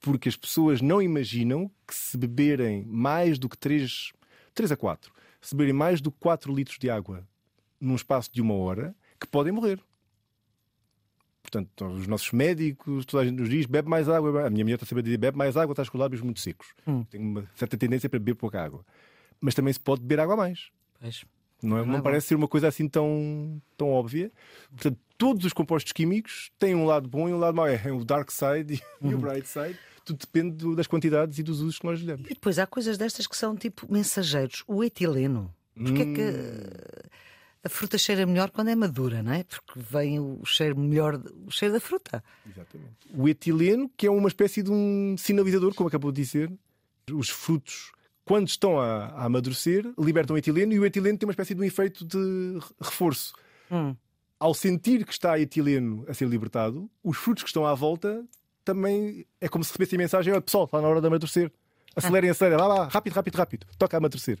porque 0.00 0.28
as 0.28 0.36
pessoas 0.36 0.80
não 0.80 1.02
imaginam 1.02 1.70
que 1.86 1.94
se 1.94 2.16
beberem 2.16 2.84
mais 2.84 3.38
do 3.38 3.48
que 3.48 3.58
3, 3.58 4.12
3 4.54 4.72
a 4.72 4.76
4, 4.76 5.12
se 5.40 5.54
beberem 5.54 5.74
mais 5.74 6.00
do 6.00 6.10
que 6.10 6.18
4 6.20 6.54
litros 6.54 6.78
de 6.78 6.88
água 6.88 7.26
num 7.80 7.94
espaço 7.94 8.30
de 8.32 8.40
uma 8.40 8.54
hora, 8.54 8.94
que 9.20 9.26
podem 9.26 9.52
morrer. 9.52 9.78
Portanto, 11.54 11.86
os 11.86 12.06
nossos 12.08 12.32
médicos, 12.32 13.06
toda 13.06 13.22
a 13.22 13.26
gente 13.26 13.38
nos 13.38 13.48
diz: 13.48 13.66
bebe 13.66 13.88
mais 13.88 14.08
água. 14.08 14.46
A 14.46 14.50
minha 14.50 14.64
mulher 14.64 14.74
está 14.74 14.86
sempre 14.86 15.00
a 15.00 15.04
dizer: 15.04 15.18
bebe 15.18 15.38
mais 15.38 15.56
água, 15.56 15.72
estás 15.72 15.88
com 15.88 15.96
os 15.96 16.00
lábios 16.00 16.20
muito 16.20 16.40
secos. 16.40 16.74
Hum. 16.86 17.04
Tenho 17.04 17.22
uma 17.22 17.44
certa 17.54 17.76
tendência 17.76 18.08
para 18.08 18.18
beber 18.18 18.34
pouca 18.34 18.60
água. 18.60 18.84
Mas 19.40 19.54
também 19.54 19.72
se 19.72 19.78
pode 19.78 20.00
beber 20.00 20.20
água 20.20 20.34
a 20.34 20.36
mais. 20.36 20.70
Pois. 21.00 21.24
Não, 21.62 21.78
é, 21.78 21.86
não, 21.86 21.98
é 21.98 22.02
parece 22.02 22.26
ser 22.28 22.34
uma 22.34 22.48
coisa 22.48 22.68
assim 22.68 22.88
tão, 22.88 23.62
tão 23.76 23.88
óbvia. 23.90 24.30
Portanto, 24.70 24.98
todos 25.16 25.46
os 25.46 25.52
compostos 25.52 25.92
químicos 25.92 26.50
têm 26.58 26.74
um 26.74 26.84
lado 26.84 27.08
bom 27.08 27.28
e 27.28 27.32
um 27.32 27.38
lado 27.38 27.54
mau. 27.54 27.66
É 27.66 27.92
o 27.92 28.04
dark 28.04 28.30
side 28.30 28.74
e 28.74 29.06
o 29.06 29.12
uhum. 29.12 29.20
bright 29.20 29.48
side. 29.48 29.78
Tudo 30.04 30.18
depende 30.18 30.56
do, 30.56 30.76
das 30.76 30.86
quantidades 30.86 31.38
e 31.38 31.42
dos 31.42 31.60
usos 31.60 31.78
que 31.78 31.86
nós 31.86 32.00
lhe 32.00 32.06
damos. 32.06 32.26
E 32.26 32.34
depois 32.34 32.58
há 32.58 32.66
coisas 32.66 32.98
destas 32.98 33.26
que 33.26 33.36
são 33.36 33.56
tipo 33.56 33.90
mensageiros. 33.90 34.64
O 34.66 34.82
etileno. 34.82 35.54
Porquê 35.74 36.02
hum. 36.02 36.12
é 36.12 36.14
que 36.14 36.22
hum 36.22 37.13
a 37.64 37.68
fruta 37.68 37.96
cheira 37.96 38.26
melhor 38.26 38.50
quando 38.50 38.68
é 38.68 38.74
madura, 38.76 39.22
não 39.22 39.32
é? 39.32 39.42
Porque 39.44 39.80
vem 39.80 40.20
o 40.20 40.44
cheiro 40.44 40.78
melhor, 40.78 41.20
o 41.46 41.50
cheiro 41.50 41.72
da 41.72 41.80
fruta. 41.80 42.22
Exatamente. 42.46 42.94
O 43.14 43.26
etileno, 43.26 43.90
que 43.96 44.06
é 44.06 44.10
uma 44.10 44.28
espécie 44.28 44.62
de 44.62 44.70
um 44.70 45.16
sinalizador, 45.16 45.74
como 45.74 45.88
acabou 45.88 46.12
de 46.12 46.20
dizer, 46.20 46.52
os 47.10 47.30
frutos, 47.30 47.90
quando 48.22 48.48
estão 48.48 48.78
a, 48.78 49.06
a 49.06 49.24
amadurecer, 49.24 49.90
libertam 49.98 50.36
etileno 50.36 50.74
e 50.74 50.78
o 50.78 50.84
etileno 50.84 51.16
tem 51.16 51.26
uma 51.26 51.32
espécie 51.32 51.54
de 51.54 51.60
um 51.60 51.64
efeito 51.64 52.04
de 52.04 52.58
reforço. 52.80 53.32
Hum. 53.70 53.96
Ao 54.38 54.52
sentir 54.52 55.06
que 55.06 55.12
está 55.12 55.38
etileno 55.40 56.04
a 56.06 56.12
ser 56.12 56.28
libertado, 56.28 56.90
os 57.02 57.16
frutos 57.16 57.42
que 57.42 57.48
estão 57.48 57.64
à 57.64 57.74
volta 57.74 58.22
também 58.62 59.24
é 59.40 59.48
como 59.48 59.64
se 59.64 59.70
recebessem 59.70 59.98
mensagem: 59.98 60.32
olha 60.32 60.42
pessoal, 60.42 60.64
está 60.64 60.82
na 60.82 60.88
hora 60.88 61.00
de 61.00 61.06
amadurecer. 61.06 61.50
Acelerem, 61.96 62.30
acelerem, 62.30 62.58
lá, 62.58 62.66
lá, 62.66 62.88
rápido, 62.88 63.12
rápido, 63.14 63.34
rápido. 63.36 63.66
Toca 63.78 63.96
a 63.96 63.98
amadurecer. 63.98 64.38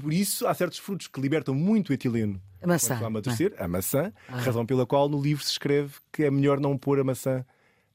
Por 0.00 0.12
isso, 0.12 0.46
há 0.46 0.54
certos 0.54 0.78
frutos 0.78 1.06
que 1.08 1.20
libertam 1.20 1.54
muito 1.54 1.92
etileno 1.92 2.40
A 2.62 2.66
maçã, 2.66 2.94
a 2.96 3.06
amadurecer, 3.06 3.54
a 3.58 3.66
maçã, 3.68 4.12
Ah. 4.28 4.36
razão 4.40 4.64
pela 4.64 4.86
qual 4.86 5.08
no 5.08 5.20
livro 5.20 5.42
se 5.44 5.50
escreve 5.52 5.94
que 6.12 6.22
é 6.24 6.30
melhor 6.30 6.60
não 6.60 6.76
pôr 6.78 7.00
a 7.00 7.04
maçã 7.04 7.44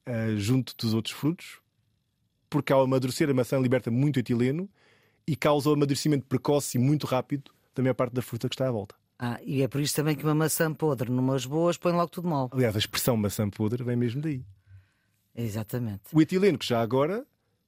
ah, 0.06 0.34
junto 0.36 0.74
dos 0.76 0.92
outros 0.94 1.14
frutos, 1.14 1.58
porque 2.50 2.72
ao 2.72 2.82
amadurecer 2.82 3.30
a 3.30 3.34
maçã 3.34 3.58
liberta 3.58 3.90
muito 3.90 4.18
etileno 4.18 4.68
e 5.26 5.34
causa 5.36 5.70
o 5.70 5.72
amadurecimento 5.72 6.26
precoce 6.26 6.76
e 6.76 6.80
muito 6.80 7.06
rápido 7.06 7.50
da 7.74 7.82
maior 7.82 7.94
parte 7.94 8.12
da 8.12 8.20
fruta 8.22 8.48
que 8.48 8.54
está 8.54 8.68
à 8.68 8.70
volta. 8.70 8.94
Ah, 9.18 9.38
e 9.44 9.62
é 9.62 9.68
por 9.68 9.80
isso 9.80 9.94
também 9.94 10.16
que 10.16 10.24
uma 10.24 10.34
maçã 10.34 10.74
podre, 10.74 11.08
numas 11.10 11.46
boas, 11.46 11.76
põe 11.78 11.92
logo 11.92 12.08
tudo 12.10 12.28
mal. 12.28 12.50
Aliás, 12.52 12.74
a 12.74 12.78
expressão 12.80 13.16
maçã 13.16 13.48
podre 13.48 13.84
vem 13.84 13.94
mesmo 13.96 14.20
daí. 14.20 14.44
Exatamente. 15.34 16.02
O 16.12 16.20
etileno, 16.20 16.58
que 16.58 16.66
já 16.66 16.80
agora 16.82 17.24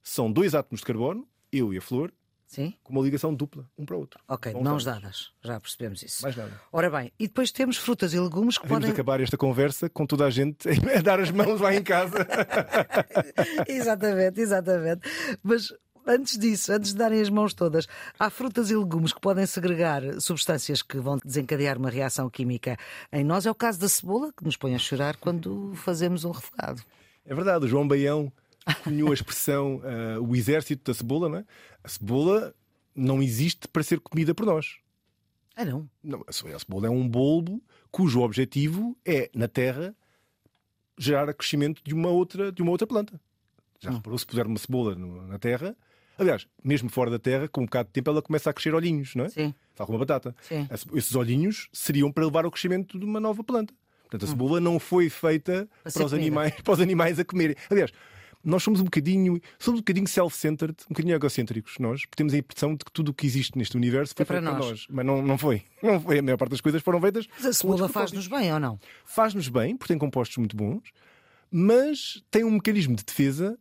são 0.07 0.31
dois 0.31 0.53
átomos 0.53 0.81
de 0.81 0.85
carbono, 0.85 1.27
eu 1.51 1.73
e 1.73 1.77
a 1.77 1.81
flor, 1.81 2.13
Sim? 2.45 2.75
com 2.83 2.93
uma 2.93 3.01
ligação 3.01 3.33
dupla, 3.33 3.67
um 3.75 3.85
para 3.85 3.95
o 3.95 3.99
outro. 3.99 4.19
Ok, 4.27 4.53
Bom, 4.53 4.59
mãos 4.63 4.83
vamos. 4.83 5.01
dadas. 5.01 5.31
Já 5.43 5.59
percebemos 5.59 6.03
isso. 6.03 6.21
Mais 6.21 6.35
nada. 6.35 6.61
Ora 6.71 6.89
bem, 6.91 7.11
e 7.19 7.27
depois 7.27 7.51
temos 7.51 7.75
frutas 7.75 8.13
e 8.13 8.19
legumes 8.19 8.57
que 8.59 8.67
Vamos 8.67 8.83
podem. 8.83 8.91
acabar 8.93 9.19
esta 9.19 9.35
conversa 9.35 9.89
com 9.89 10.05
toda 10.05 10.25
a 10.25 10.29
gente 10.29 10.69
a 10.95 11.01
dar 11.01 11.19
as 11.19 11.31
mãos 11.31 11.59
lá 11.59 11.73
em 11.73 11.81
casa. 11.83 12.15
exatamente, 13.67 14.39
exatamente. 14.41 15.01
Mas 15.41 15.73
antes 16.05 16.37
disso, 16.37 16.71
antes 16.71 16.91
de 16.91 16.97
darem 16.97 17.19
as 17.19 17.29
mãos 17.29 17.53
todas, 17.53 17.87
há 18.19 18.29
frutas 18.29 18.69
e 18.69 18.75
legumes 18.75 19.11
que 19.11 19.19
podem 19.19 19.45
segregar 19.45 20.03
substâncias 20.21 20.81
que 20.81 20.97
vão 20.99 21.17
desencadear 21.23 21.77
uma 21.77 21.89
reação 21.89 22.29
química 22.29 22.77
em 23.11 23.23
nós. 23.23 23.45
É 23.45 23.51
o 23.51 23.55
caso 23.55 23.79
da 23.79 23.89
cebola, 23.89 24.31
que 24.31 24.43
nos 24.43 24.55
põe 24.55 24.75
a 24.75 24.79
chorar 24.79 25.17
quando 25.17 25.73
fazemos 25.75 26.23
um 26.25 26.31
refogado. 26.31 26.83
É 27.25 27.33
verdade, 27.33 27.65
o 27.65 27.67
João 27.67 27.87
Baião 27.87 28.31
cunhou 28.73 29.11
a 29.11 29.13
expressão 29.13 29.81
ah, 29.83 30.19
o 30.21 30.35
exército 30.35 30.91
da 30.91 30.93
cebola, 30.97 31.29
não 31.29 31.37
é? 31.39 31.45
A 31.83 31.87
cebola 31.87 32.53
não 32.95 33.21
existe 33.21 33.67
para 33.67 33.83
ser 33.83 33.99
comida 33.99 34.33
por 34.33 34.45
nós. 34.45 34.77
Ah, 35.55 35.63
não? 35.65 35.89
Não, 36.03 36.23
a 36.27 36.31
ce- 36.33 36.47
a 36.53 36.59
cebola 36.59 36.87
é 36.87 36.89
um 36.89 37.07
bulbo 37.07 37.61
cujo 37.91 38.21
objetivo 38.21 38.97
é, 39.05 39.29
na 39.33 39.47
terra, 39.47 39.95
gerar 40.97 41.33
crescimento 41.33 41.81
de 41.83 41.93
uma 41.93 42.09
outra, 42.09 42.51
de 42.51 42.61
uma 42.61 42.71
outra 42.71 42.87
planta. 42.87 43.19
Já 43.79 43.91
reparou, 43.91 44.17
se 44.17 44.25
puser 44.25 44.45
uma 44.47 44.57
cebola 44.57 44.95
no- 44.95 45.27
na 45.27 45.37
terra, 45.37 45.75
aliás, 46.17 46.47
mesmo 46.63 46.89
fora 46.89 47.11
da 47.11 47.19
terra, 47.19 47.47
com 47.47 47.61
um 47.61 47.65
bocado 47.65 47.87
de 47.87 47.93
tempo 47.93 48.09
ela 48.09 48.21
começa 48.21 48.49
a 48.49 48.53
crescer 48.53 48.73
olhinhos, 48.73 49.13
não 49.15 49.25
é? 49.25 49.29
Sim. 49.29 49.53
Tal 49.75 49.85
como 49.85 49.97
a 49.97 49.99
batata. 49.99 50.35
Sim. 50.41 50.67
Esses 50.93 51.15
olhinhos 51.15 51.67
seriam 51.73 52.11
para 52.11 52.25
levar 52.25 52.45
ao 52.45 52.51
crescimento 52.51 52.97
de 52.97 53.05
uma 53.05 53.19
nova 53.19 53.43
planta. 53.43 53.73
Portanto, 54.03 54.23
a 54.23 54.27
cebola 54.27 54.59
não 54.61 54.79
foi 54.79 55.09
feita 55.09 55.67
Para 55.83 55.89
os, 55.89 55.93
comida. 55.95 56.15
animais, 56.15 56.53
para 56.63 56.73
os 56.73 56.79
animais 56.79 57.19
a 57.19 57.25
comerem. 57.25 57.55
Aliás, 57.69 57.91
nós 58.45 58.61
somos 58.63 58.79
um 58.79 58.83
bocadinho, 58.85 59.41
somos 59.59 59.79
um 59.79 59.81
bocadinho 59.81 60.07
self-centered, 60.07 60.75
um 60.85 60.93
bocadinho 60.93 61.15
egocêntricos, 61.15 61.73
nós, 61.79 62.01
porque 62.05 62.15
temos 62.15 62.33
a 62.33 62.37
impressão 62.37 62.73
de 62.75 62.85
que 62.85 62.91
tudo 62.91 63.09
o 63.09 63.13
que 63.13 63.25
existe 63.25 63.57
neste 63.57 63.75
universo 63.75 64.13
foi 64.15 64.23
É 64.23 64.25
para 64.25 64.37
feito 64.39 64.49
para 64.49 64.59
nós. 64.59 64.69
nós. 64.69 64.87
Mas 64.89 65.05
não, 65.05 65.21
não 65.21 65.37
foi. 65.37 65.63
Não 65.81 65.99
foi. 65.99 66.19
A 66.19 66.21
maior 66.21 66.37
parte 66.37 66.51
das 66.51 66.61
coisas 66.61 66.81
foram 66.81 67.01
feitas. 67.01 67.27
Mas 67.37 67.45
a 67.47 67.53
cebola 67.53 67.89
faz-nos 67.89 68.27
bem 68.27 68.53
ou 68.53 68.59
não? 68.59 68.79
faz-nos 69.05 69.49
bem, 69.49 69.75
porque 69.75 69.93
tem 69.93 69.99
compostos 69.99 70.37
muito 70.37 70.55
bons, 70.55 70.91
mas 71.51 72.23
tem 72.31 72.43
um 72.43 72.51
mecanismo 72.51 72.95
de 72.95 73.03
defesa, 73.03 73.57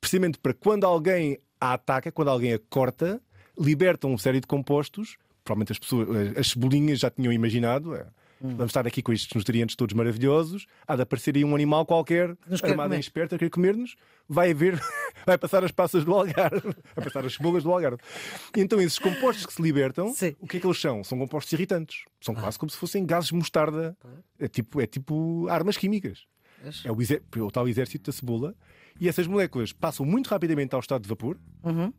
precisamente 0.00 0.38
para 0.38 0.54
quando 0.54 0.84
alguém 0.84 1.38
a 1.60 1.74
ataca, 1.74 2.10
quando 2.10 2.28
alguém 2.28 2.52
a 2.54 2.58
corta, 2.70 3.20
liberta 3.58 4.06
uma 4.06 4.18
série 4.18 4.40
de 4.40 4.46
compostos. 4.46 5.16
Provavelmente 5.44 5.72
as 5.72 5.78
pessoas, 5.78 6.08
as 6.36 6.48
cebolinhas 6.48 6.98
já 7.00 7.10
tinham 7.10 7.32
imaginado. 7.32 7.94
Hum. 8.42 8.50
Vamos 8.56 8.70
estar 8.70 8.86
aqui 8.86 9.02
com 9.02 9.12
estes 9.12 9.34
nutrientes 9.34 9.76
todos 9.76 9.94
maravilhosos. 9.94 10.66
Há 10.88 10.96
de 10.96 11.02
aparecer 11.02 11.36
aí 11.36 11.44
um 11.44 11.54
animal 11.54 11.84
qualquer, 11.84 12.34
Nos 12.48 12.64
armado 12.64 12.94
em 12.94 12.98
esperto, 13.00 13.34
a 13.34 13.38
querer 13.38 13.50
comer-nos. 13.50 13.96
Vai 14.28 14.54
ver, 14.54 14.80
vai 15.26 15.36
passar 15.36 15.62
as 15.62 15.70
passas 15.70 16.04
do 16.04 16.14
Algarve, 16.14 16.74
vai 16.96 17.04
passar 17.04 17.24
as 17.26 17.34
cebolas 17.34 17.62
do 17.64 17.70
Algarve. 17.70 17.98
Então 18.56 18.80
esses 18.80 18.98
compostos 18.98 19.44
que 19.44 19.52
se 19.52 19.60
libertam, 19.60 20.12
Sim. 20.14 20.34
o 20.40 20.46
que 20.46 20.56
é 20.56 20.60
que 20.60 20.66
eles 20.66 20.80
são? 20.80 21.04
São 21.04 21.18
compostos 21.18 21.52
irritantes. 21.52 22.04
São 22.20 22.34
quase 22.34 22.58
como 22.58 22.70
se 22.70 22.76
fossem 22.78 23.04
gases 23.04 23.28
de 23.28 23.34
mostarda. 23.34 23.96
É 24.38 24.48
tipo, 24.48 24.80
é 24.80 24.86
tipo 24.86 25.46
armas 25.48 25.76
químicas. 25.76 26.24
É 26.84 26.90
o, 26.92 27.00
exé- 27.00 27.20
o 27.36 27.50
tal 27.50 27.68
exército 27.68 28.10
da 28.10 28.16
cebola. 28.16 28.54
E 28.98 29.08
essas 29.08 29.26
moléculas 29.26 29.72
passam 29.72 30.04
muito 30.06 30.28
rapidamente 30.28 30.74
ao 30.74 30.80
estado 30.80 31.02
de 31.02 31.08
vapor. 31.08 31.38
Uhum. 31.62 31.92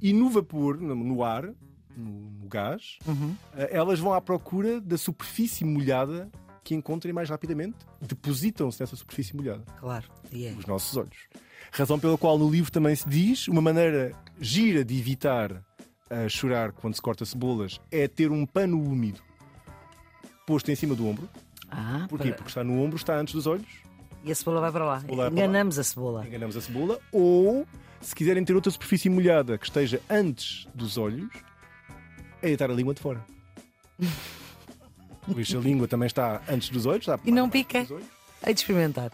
E 0.00 0.12
no 0.12 0.30
vapor, 0.30 0.80
no 0.80 1.22
ar, 1.24 1.52
no, 1.98 2.30
no 2.42 2.48
gás, 2.48 2.98
Uhum. 3.06 3.34
eh, 3.56 3.68
elas 3.72 3.98
vão 3.98 4.12
à 4.14 4.20
procura 4.20 4.80
da 4.80 4.96
superfície 4.96 5.64
molhada 5.64 6.30
que 6.64 6.74
encontrem 6.74 7.12
mais 7.12 7.28
rapidamente. 7.30 7.76
Depositam-se 8.00 8.80
nessa 8.80 8.94
superfície 8.96 9.34
molhada 9.34 9.62
Claro. 9.80 10.06
É. 10.32 10.54
os 10.58 10.66
nossos 10.66 10.96
olhos. 10.96 11.16
Razão 11.72 11.98
pela 11.98 12.16
qual 12.16 12.38
no 12.38 12.48
livro 12.50 12.70
também 12.72 12.94
se 12.94 13.08
diz 13.08 13.48
uma 13.48 13.60
maneira 13.60 14.12
gira 14.40 14.84
de 14.84 14.98
evitar 14.98 15.62
a 16.10 16.28
chorar 16.28 16.72
quando 16.72 16.94
se 16.94 17.02
corta 17.02 17.24
cebolas 17.26 17.78
é 17.90 18.06
ter 18.08 18.30
um 18.30 18.46
pano 18.46 18.80
úmido 18.82 19.20
posto 20.46 20.70
em 20.70 20.74
cima 20.74 20.94
do 20.94 21.06
ombro. 21.06 21.28
Ah, 21.70 22.06
Porquê? 22.08 22.28
para- 22.28 22.36
Porque 22.36 22.48
está 22.50 22.64
no 22.64 22.80
ombro, 22.82 22.96
está 22.96 23.18
antes 23.18 23.34
dos 23.34 23.46
olhos. 23.46 23.66
E 24.24 24.32
a 24.32 24.34
cebola 24.34 24.60
vai 24.60 24.72
para 24.72 24.84
lá. 24.84 25.00
cebola 25.00 25.16
vai 25.24 25.30
para 25.30 25.40
lá. 25.40 25.46
Enganamos 25.46 25.78
a 25.78 25.84
cebola. 25.84 26.26
Enganamos 26.26 26.56
a 26.56 26.60
cebola. 26.60 26.98
Ou, 27.12 27.66
se 28.00 28.14
quiserem 28.14 28.44
ter 28.44 28.54
outra 28.54 28.70
superfície 28.70 29.08
molhada 29.10 29.58
que 29.58 29.66
esteja 29.66 30.00
antes 30.08 30.66
dos 30.74 30.96
olhos, 30.96 31.28
é 32.42 32.46
deitar 32.46 32.70
a 32.70 32.74
língua 32.74 32.94
de 32.94 33.00
fora. 33.00 33.24
Por 35.26 35.38
isso 35.40 35.58
a 35.58 35.60
língua 35.60 35.86
também 35.88 36.06
está 36.06 36.40
antes 36.48 36.68
dos 36.70 36.86
olhos. 36.86 37.06
Está 37.06 37.18
E 37.24 37.30
não 37.30 37.48
pica? 37.50 37.82
dos 37.82 37.90
olhos. 37.90 38.06
Hei 38.46 38.54
de 38.54 38.60
experimentar. 38.60 39.10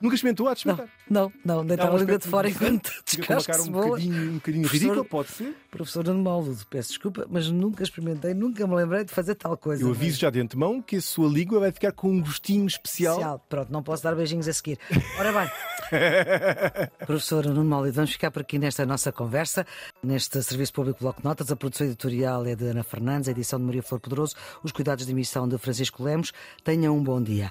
Nunca 0.00 0.14
experimentou? 0.14 0.46
Há 0.48 0.54
de 0.54 0.66
Não, 0.66 0.74
experimentar. 0.74 1.00
não, 1.10 1.32
não. 1.44 1.64
Deitar 1.66 1.90
a 1.92 1.96
língua 1.96 2.18
de 2.18 2.28
fora 2.28 2.48
enquanto 2.50 2.90
descasco 3.04 3.50
cara 3.50 3.62
um 3.62 3.64
cebola. 3.64 3.86
bocadinho, 3.86 4.30
um 4.30 4.34
bocadinho 4.34 4.62
Professor- 4.64 4.84
ridícula, 4.88 5.04
pode 5.04 5.28
ser. 5.30 5.54
Professor 5.70 6.04
Nuno 6.04 6.22
Maldudo, 6.22 6.66
peço 6.68 6.88
desculpa, 6.90 7.26
mas 7.30 7.48
nunca 7.50 7.82
experimentei, 7.82 8.34
nunca 8.34 8.66
me 8.66 8.74
lembrei 8.74 9.04
de 9.04 9.12
fazer 9.12 9.34
tal 9.34 9.56
coisa. 9.56 9.82
Eu 9.82 9.90
aviso 9.90 10.18
já 10.18 10.28
de 10.30 10.40
antemão 10.40 10.80
que 10.82 10.96
a 10.96 11.00
sua 11.00 11.28
língua 11.28 11.60
vai 11.60 11.72
ficar 11.72 11.92
com 11.92 12.10
um 12.10 12.20
gostinho 12.20 12.66
especial. 12.66 13.14
Especial. 13.14 13.46
Pronto, 13.48 13.72
não 13.72 13.82
posso 13.82 14.02
dar 14.02 14.14
beijinhos 14.14 14.46
a 14.48 14.52
seguir. 14.52 14.78
Ora 15.18 15.32
bem, 15.32 15.50
professor 17.06 17.44
Nuno 17.46 17.64
Maldudo, 17.64 17.92
vamos 17.94 18.12
ficar 18.12 18.30
por 18.30 18.42
aqui 18.42 18.58
nesta 18.58 18.84
nossa 18.86 19.10
conversa, 19.12 19.66
neste 20.02 20.42
Serviço 20.42 20.72
Público 20.72 21.00
Bloco 21.00 21.20
de 21.20 21.24
Notas. 21.26 21.50
A 21.50 21.56
produção 21.56 21.86
editorial 21.86 22.44
é 22.46 22.54
de 22.54 22.64
Ana 22.66 22.82
Fernandes, 22.84 23.28
a 23.28 23.32
edição 23.32 23.58
de 23.58 23.64
Maria 23.64 23.82
Flor 23.82 24.00
Poderoso, 24.00 24.34
os 24.62 24.72
cuidados 24.72 25.06
de 25.06 25.12
emissão 25.12 25.48
de 25.48 25.56
Francisco 25.58 26.02
Lemos. 26.02 26.32
Tenham 26.64 26.96
um 26.96 27.02
bom 27.02 27.22
dia. 27.22 27.50